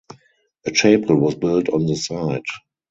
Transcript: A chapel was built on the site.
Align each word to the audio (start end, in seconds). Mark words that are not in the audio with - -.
A 0.65 0.71
chapel 0.71 1.15
was 1.17 1.35
built 1.35 1.69
on 1.69 1.85
the 1.85 1.93
site. 1.95 2.41